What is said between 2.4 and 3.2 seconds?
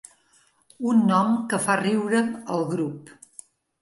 al grup.